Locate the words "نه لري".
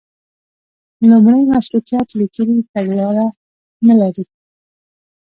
3.87-4.25